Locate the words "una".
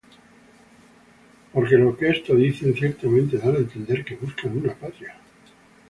4.61-4.73